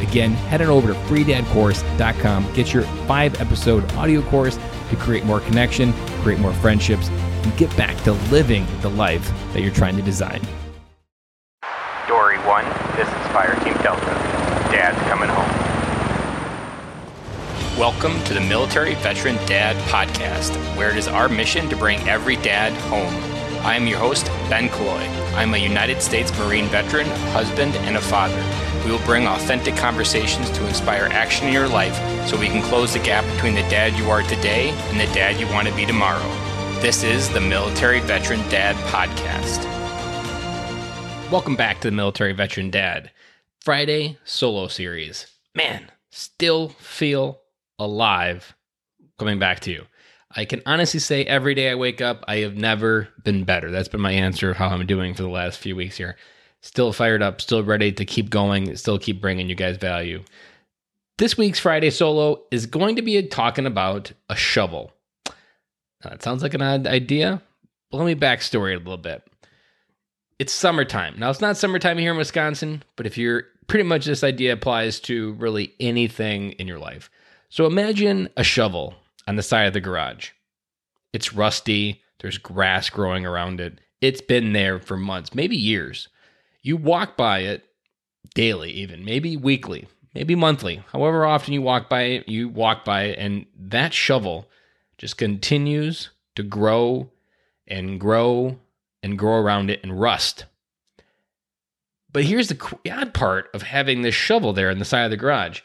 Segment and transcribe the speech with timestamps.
[0.00, 4.58] Again, head on over to freedadcourse.com, get your five episode audio course
[4.88, 9.60] to create more connection, create more friendships, and get back to living the life that
[9.60, 10.40] you're trying to design.
[12.08, 12.64] Dory 1,
[12.96, 14.06] this is Fire Team Delta.
[14.72, 15.70] Dad's coming home.
[17.78, 22.36] Welcome to the Military Veteran Dad Podcast, where it is our mission to bring every
[22.36, 23.14] dad home.
[23.64, 25.06] I am your host, Ben Killoy.
[25.34, 28.42] I'm a United States Marine veteran, husband, and a father.
[28.90, 31.94] We will bring authentic conversations to inspire action in your life
[32.26, 35.38] so we can close the gap between the dad you are today and the dad
[35.38, 36.28] you want to be tomorrow.
[36.80, 39.62] This is the Military Veteran Dad Podcast.
[41.30, 43.12] Welcome back to the Military Veteran Dad
[43.60, 45.28] Friday solo series.
[45.54, 47.42] Man, still feel
[47.78, 48.56] alive
[49.20, 49.84] coming back to you.
[50.34, 53.70] I can honestly say every day I wake up, I have never been better.
[53.70, 56.16] That's been my answer of how I'm doing for the last few weeks here.
[56.62, 60.22] Still fired up, still ready to keep going, still keep bringing you guys value.
[61.18, 64.92] This week's Friday solo is going to be talking about a shovel.
[65.26, 67.42] Now, that sounds like an odd idea,
[67.90, 69.22] but let me backstory a little bit.
[70.38, 71.18] It's summertime.
[71.18, 74.98] Now, it's not summertime here in Wisconsin, but if you're pretty much this idea applies
[75.00, 77.10] to really anything in your life.
[77.50, 78.94] So imagine a shovel
[79.28, 80.30] on the side of the garage.
[81.12, 83.80] It's rusty, there's grass growing around it.
[84.00, 86.08] It's been there for months, maybe years.
[86.62, 87.64] You walk by it
[88.34, 90.82] daily, even, maybe weekly, maybe monthly.
[90.92, 94.48] However often you walk by it, you walk by it, and that shovel
[94.98, 97.10] just continues to grow
[97.66, 98.58] and grow
[99.02, 100.44] and grow around it and rust.
[102.12, 105.16] But here's the odd part of having this shovel there in the side of the
[105.16, 105.60] garage.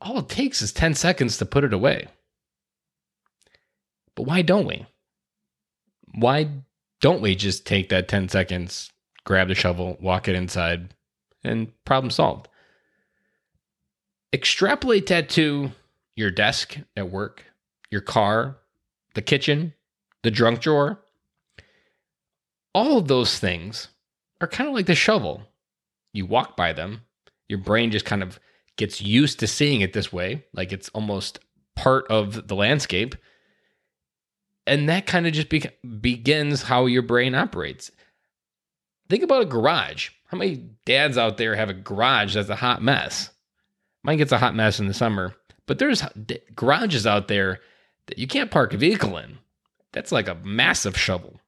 [0.00, 2.08] All it takes is 10 seconds to put it away.
[4.14, 4.86] But why don't we?
[6.14, 6.48] Why
[7.00, 8.90] don't we just take that 10 seconds,
[9.24, 10.94] grab the shovel, walk it inside,
[11.42, 12.48] and problem solved?
[14.32, 15.70] Extrapolate that to
[16.16, 17.44] your desk at work,
[17.90, 18.56] your car,
[19.14, 19.74] the kitchen,
[20.22, 21.00] the drunk drawer.
[22.74, 23.88] All of those things
[24.40, 25.42] are kind of like the shovel.
[26.12, 27.02] You walk by them,
[27.48, 28.40] your brain just kind of
[28.76, 31.38] gets used to seeing it this way, like it's almost
[31.76, 33.14] part of the landscape
[34.66, 35.70] and that kind of just be-
[36.00, 37.90] begins how your brain operates.
[39.08, 40.10] Think about a garage.
[40.26, 43.30] How many dads out there have a garage that's a hot mess?
[44.02, 45.34] Mine gets a hot mess in the summer,
[45.66, 46.02] but there's
[46.54, 47.60] garages out there
[48.06, 49.38] that you can't park a vehicle in.
[49.92, 51.40] That's like a massive shovel.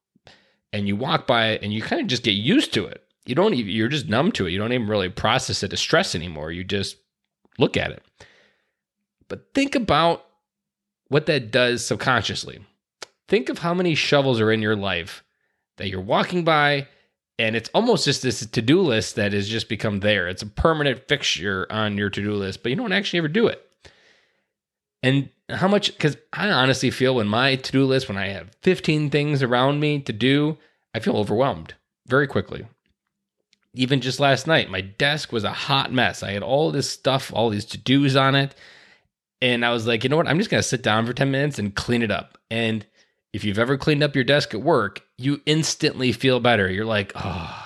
[0.73, 3.03] And you walk by it and you kind of just get used to it.
[3.25, 4.51] You don't even, you're just numb to it.
[4.51, 6.53] You don't even really process it as stress anymore.
[6.53, 6.97] You just
[7.59, 8.03] look at it.
[9.29, 10.25] But think about
[11.09, 12.61] what that does subconsciously
[13.29, 15.25] think of how many shovels are in your life
[15.77, 16.89] that you're walking by
[17.39, 20.29] and it's almost just this to-do list that has just become there.
[20.29, 23.63] It's a permanent fixture on your to-do list but you don't actually ever do it.
[25.03, 29.11] And how much because i honestly feel when my to-do list when i have 15
[29.11, 30.59] things around me to do
[30.93, 31.75] i feel overwhelmed
[32.07, 32.67] very quickly.
[33.75, 36.23] Even just last night my desk was a hot mess.
[36.23, 38.55] I had all this stuff all these to-dos on it.
[39.43, 40.29] And i was like you know what?
[40.29, 42.39] I'm just to sit down for 10 minutes and clean it up.
[42.51, 42.87] And
[43.33, 46.71] if you've ever cleaned up your desk at work, you instantly feel better.
[46.71, 47.63] You're like, oh.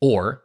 [0.00, 0.42] Or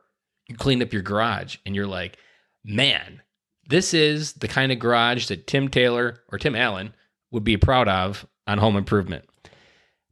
[0.47, 2.17] you clean up your garage and you're like,
[2.63, 3.21] man,
[3.67, 6.93] this is the kind of garage that Tim Taylor or Tim Allen
[7.31, 9.25] would be proud of on home improvement.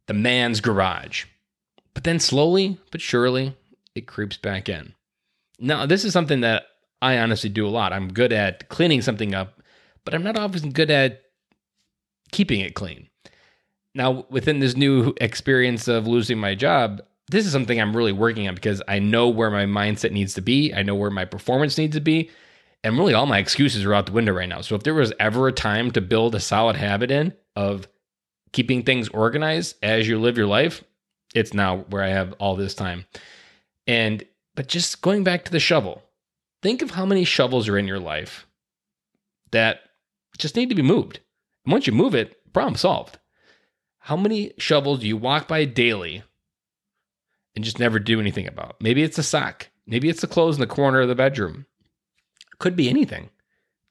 [0.06, 1.24] The man's garage.
[1.94, 3.56] But then slowly but surely,
[3.94, 4.94] it creeps back in.
[5.58, 6.64] Now, this is something that
[7.02, 7.92] I honestly do a lot.
[7.92, 9.60] I'm good at cleaning something up,
[10.04, 11.22] but I'm not often good at
[12.30, 13.08] keeping it clean
[13.94, 18.48] now within this new experience of losing my job this is something i'm really working
[18.48, 20.74] on because i know where my mindset needs to be.
[20.74, 22.30] I know where my performance needs to be.
[22.82, 24.62] And really all my excuses are out the window right now.
[24.62, 27.86] So if there was ever a time to build a solid habit in of
[28.52, 30.82] keeping things organized as you live your life
[31.34, 33.06] it's now where i have all this time.
[33.86, 36.02] And but just going back to the shovel
[36.62, 38.46] think of how many shovels are in your life
[39.52, 39.80] that
[40.38, 41.20] just need to be moved.
[41.64, 43.18] And once you move it problem solved
[44.00, 46.22] how many shovels do you walk by daily
[47.54, 48.76] and just never do anything about?
[48.80, 49.68] Maybe it's a sock.
[49.86, 51.66] Maybe it's the clothes in the corner of the bedroom.
[52.58, 53.30] Could be anything.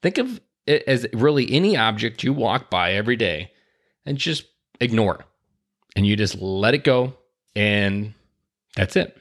[0.02, 3.52] Think of it as really any object you walk by every day
[4.04, 4.44] and just
[4.80, 5.24] ignore.
[5.96, 7.14] And you just let it go
[7.54, 8.14] and
[8.76, 9.16] that's it.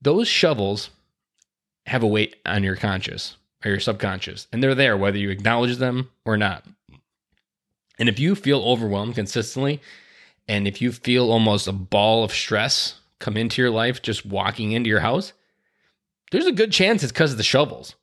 [0.00, 0.90] Those shovels
[1.86, 5.76] have a weight on your conscious or your subconscious, and they're there whether you acknowledge
[5.76, 6.64] them or not.
[7.98, 9.80] And if you feel overwhelmed consistently,
[10.48, 14.72] and if you feel almost a ball of stress come into your life just walking
[14.72, 15.32] into your house,
[16.30, 17.94] there's a good chance it's because of the shovels.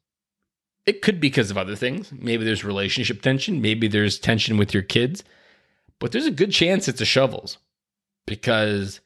[0.85, 2.11] It could be because of other things.
[2.11, 5.23] Maybe there's relationship tension, maybe there's tension with your kids,
[5.99, 7.57] but there's a good chance it's the shovels
[8.25, 9.01] because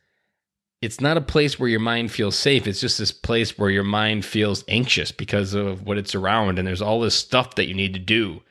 [0.81, 2.67] it's not a place where your mind feels safe.
[2.67, 6.67] It's just this place where your mind feels anxious because of what it's around and
[6.67, 8.41] there's all this stuff that you need to do.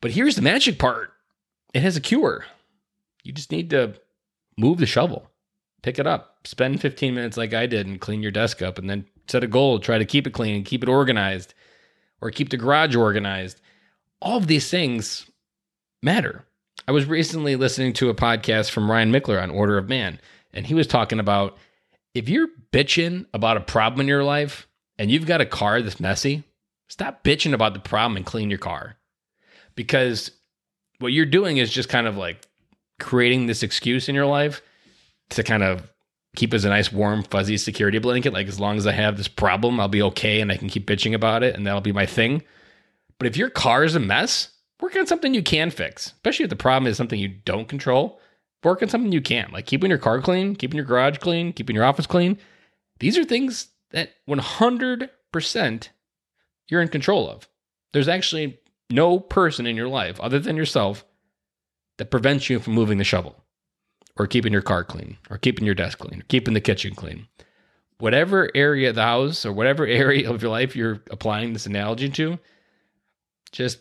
[0.00, 1.12] But here's the magic part
[1.74, 2.44] it has a cure.
[3.22, 3.94] You just need to
[4.56, 5.30] move the shovel,
[5.82, 8.88] pick it up, spend 15 minutes like I did and clean your desk up, and
[8.88, 11.54] then set a goal, try to keep it clean and keep it organized
[12.20, 13.60] or keep the garage organized.
[14.20, 15.30] All of these things
[16.02, 16.44] matter.
[16.88, 20.20] I was recently listening to a podcast from Ryan Michler on Order of Man,
[20.52, 21.56] and he was talking about
[22.14, 24.66] if you're bitching about a problem in your life
[24.98, 26.42] and you've got a car that's messy,
[26.88, 28.96] stop bitching about the problem and clean your car.
[29.76, 30.32] Because
[31.00, 32.46] what you're doing is just kind of like
[33.00, 34.62] creating this excuse in your life
[35.30, 35.90] to kind of
[36.36, 38.32] keep as a nice warm fuzzy security blanket.
[38.32, 40.86] Like as long as i have this problem i'll be okay and i can keep
[40.86, 42.42] bitching about it and that'll be my thing.
[43.18, 44.50] But if your car is a mess
[44.80, 48.20] work on something you can fix especially if the problem is something you don't control.
[48.62, 51.74] Work on something you can like keeping your car clean keeping your garage clean keeping
[51.74, 52.38] your office clean.
[52.98, 55.88] These are things that 100%
[56.68, 57.48] you're in control of.
[57.92, 58.59] There's actually
[58.90, 61.04] no person in your life other than yourself
[61.98, 63.44] that prevents you from moving the shovel
[64.16, 67.26] or keeping your car clean or keeping your desk clean or keeping the kitchen clean.
[67.98, 72.08] Whatever area of the house or whatever area of your life you're applying this analogy
[72.08, 72.38] to,
[73.52, 73.78] just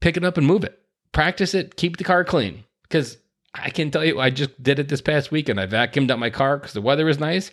[0.00, 0.78] pick it up and move it.
[1.12, 2.64] Practice it, keep the car clean.
[2.82, 3.18] Because
[3.54, 5.60] I can tell you, I just did it this past weekend.
[5.60, 7.50] I vacuumed up my car because the weather was nice.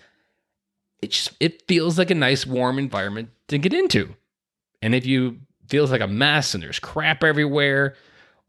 [1.01, 4.15] It just it feels like a nice warm environment to get into.
[4.81, 5.39] And if you
[5.69, 7.96] feels like a mess and there's crap everywhere,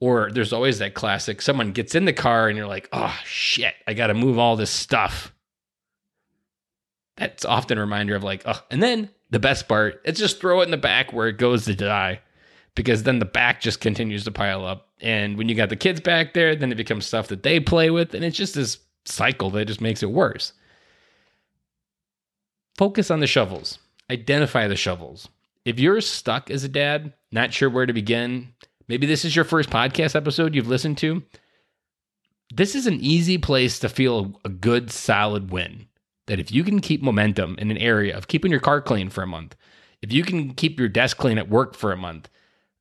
[0.01, 3.75] or there's always that classic someone gets in the car and you're like, oh shit,
[3.87, 5.33] I got to move all this stuff.
[7.17, 10.61] That's often a reminder of like, oh, and then the best part, it's just throw
[10.61, 12.21] it in the back where it goes to die
[12.75, 14.89] because then the back just continues to pile up.
[15.01, 17.91] And when you got the kids back there, then it becomes stuff that they play
[17.91, 18.15] with.
[18.15, 20.53] And it's just this cycle that just makes it worse.
[22.77, 25.29] Focus on the shovels, identify the shovels.
[25.69, 28.55] If you're stuck as a dad, not sure where to begin,
[28.89, 31.23] maybe this is your first podcast episode you've listened to,
[32.55, 35.89] this is an easy place to feel a good, solid win.
[36.27, 39.23] That if you can keep momentum in an area of keeping your car clean for
[39.23, 39.57] a month,
[40.01, 42.31] if you can keep your desk clean at work for a month,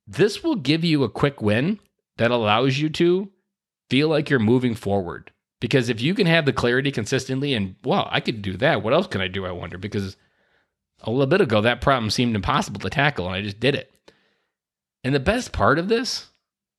[0.06, 1.78] this will give you a quick win
[2.16, 3.30] that allows you to
[3.90, 5.30] feel like you're moving forward.
[5.60, 8.82] Because if you can have the clarity consistently and, well, I could do that.
[8.82, 9.44] What else can I do?
[9.44, 9.76] I wonder.
[9.76, 10.16] Because
[11.02, 13.92] a little bit ago, that problem seemed impossible to tackle and I just did it.
[15.04, 16.26] And the best part of this,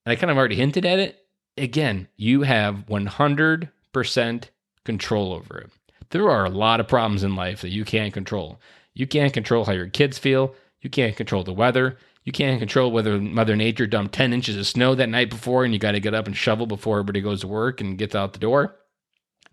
[0.06, 1.20] and I kind of already hinted at it,
[1.58, 4.44] again, you have 100%
[4.84, 5.72] control over it.
[6.12, 8.60] There are a lot of problems in life that you can't control.
[8.94, 10.56] You can't control how your kids feel.
[10.82, 11.98] You can't control the weather.
[12.24, 15.74] You can't control whether Mother Nature dumped 10 inches of snow that night before and
[15.74, 18.34] you got to get up and shovel before everybody goes to work and gets out
[18.34, 18.76] the door.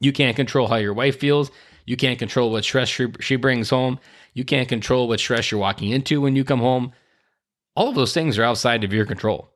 [0.01, 1.51] You can't control how your wife feels.
[1.87, 2.89] You can't control what stress
[3.21, 3.99] she brings home.
[4.35, 6.93] You can't control what stress you're walking into when you come home.
[7.77, 9.51] All of those things are outside of your control.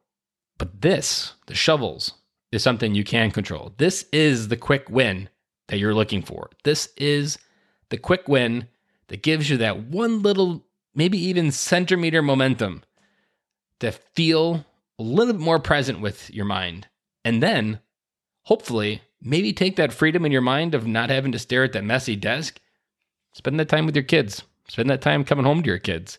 [0.56, 2.14] But this, the shovels,
[2.52, 3.72] is something you can control.
[3.78, 5.28] This is the quick win
[5.68, 6.50] that you're looking for.
[6.64, 7.38] This is
[7.88, 8.68] the quick win
[9.08, 12.82] that gives you that one little, maybe even centimeter momentum
[13.80, 14.64] to feel
[14.98, 16.86] a little bit more present with your mind.
[17.24, 17.80] And then,
[18.42, 21.84] hopefully, maybe take that freedom in your mind of not having to stare at that
[21.84, 22.60] messy desk.
[23.32, 24.42] Spend that time with your kids.
[24.68, 26.18] Spend that time coming home to your kids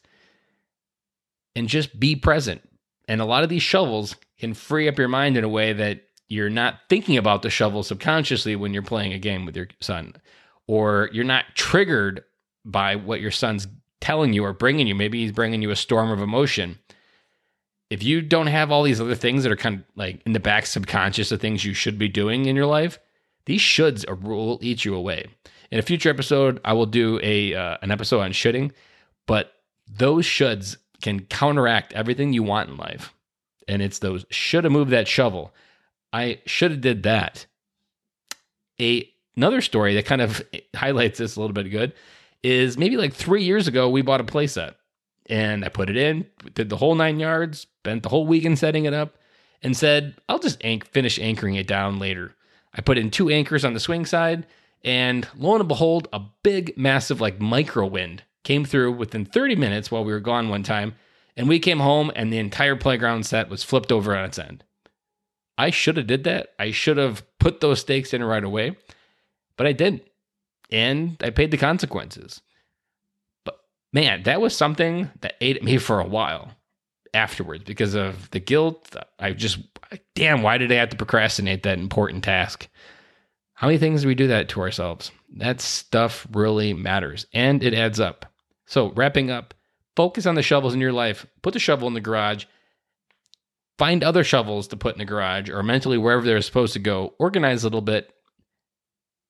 [1.55, 2.61] and just be present.
[3.07, 6.03] And a lot of these shovels can free up your mind in a way that
[6.27, 10.15] you're not thinking about the shovel subconsciously when you're playing a game with your son,
[10.67, 12.23] or you're not triggered
[12.63, 13.67] by what your son's
[13.99, 14.95] telling you or bringing you.
[14.95, 16.79] Maybe he's bringing you a storm of emotion.
[17.91, 20.39] If you don't have all these other things that are kind of like in the
[20.39, 22.97] back subconscious of things you should be doing in your life,
[23.45, 25.27] these shoulds will eat you away.
[25.71, 28.71] In a future episode, I will do a uh, an episode on shoulding,
[29.27, 29.51] but
[29.85, 33.13] those shoulds can counteract everything you want in life.
[33.67, 35.53] And it's those should have moved that shovel.
[36.13, 37.45] I should have did that.
[38.79, 39.05] A
[39.35, 40.41] another story that kind of
[40.73, 41.91] highlights this a little bit good
[42.41, 44.75] is maybe like three years ago we bought a playset
[45.31, 48.83] And I put it in, did the whole nine yards, spent the whole weekend setting
[48.83, 49.17] it up,
[49.63, 52.35] and said, I'll just anch- finish anchoring it down later.
[52.75, 54.45] I put in two anchors on the swing side,
[54.83, 59.89] and lo and behold, a big, massive, like micro wind came through within 30 minutes
[59.89, 60.95] while we were gone one time.
[61.37, 64.65] And we came home, and the entire playground set was flipped over on its end.
[65.57, 66.49] I should have did that.
[66.59, 68.75] I should have put those stakes in right away,
[69.55, 70.03] but I didn't.
[70.69, 72.41] And I paid the consequences.
[73.93, 76.51] Man, that was something that ate at me for a while
[77.13, 78.95] afterwards because of the guilt.
[79.19, 79.59] I just,
[80.15, 82.69] damn, why did I have to procrastinate that important task?
[83.53, 85.11] How many things do we do that to ourselves?
[85.35, 88.25] That stuff really matters and it adds up.
[88.65, 89.53] So, wrapping up,
[89.95, 91.25] focus on the shovels in your life.
[91.41, 92.45] Put the shovel in the garage.
[93.77, 97.13] Find other shovels to put in the garage or mentally wherever they're supposed to go.
[97.19, 98.13] Organize a little bit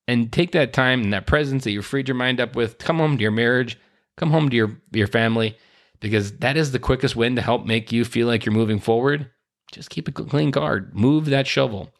[0.06, 2.78] and take that time and that presence that you freed your mind up with.
[2.78, 3.78] Come home to your marriage,
[4.16, 5.56] come home to your, your family,
[6.00, 9.30] because that is the quickest win to help make you feel like you're moving forward.
[9.70, 11.90] Just keep a clean card, move that shovel.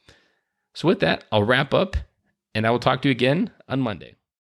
[0.75, 1.97] So, with that, I'll wrap up
[2.55, 4.17] and I will talk to you again on Monday.